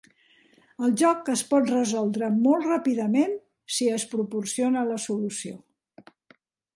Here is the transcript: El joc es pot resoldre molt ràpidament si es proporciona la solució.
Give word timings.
El 0.85 0.93
joc 1.01 1.27
es 1.33 1.41
pot 1.49 1.67
resoldre 1.73 2.29
molt 2.47 2.65
ràpidament 2.71 3.35
si 3.77 3.91
es 3.99 4.07
proporciona 4.15 4.87
la 4.93 5.01
solució. 5.05 5.61